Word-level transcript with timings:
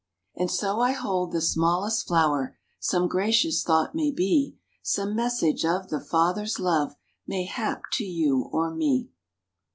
"And 0.35 0.49
so 0.49 0.79
I 0.79 0.93
hold 0.93 1.31
the 1.31 1.41
smallest 1.41 2.07
flower 2.07 2.57
Some 2.79 3.07
gracious 3.07 3.61
thought 3.63 3.93
may 3.93 4.09
be; 4.09 4.57
Some 4.81 5.15
message 5.15 5.63
of 5.63 5.89
the 5.89 5.99
Father's 5.99 6.59
love 6.59 6.95
Mayhap 7.27 7.83
to 7.97 8.03
you 8.03 8.49
or 8.51 8.73
me." 8.73 9.11